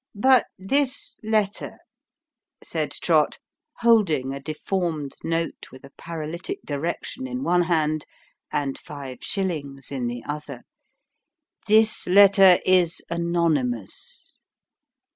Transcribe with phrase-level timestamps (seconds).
[0.29, 1.77] "But this letter,"
[2.63, 3.37] said Trott,
[3.81, 8.05] holding a deformed note with a paralytic direction in one hand,
[8.51, 10.63] and five shillings in the other"
[11.67, 14.37] this letter is anonymous."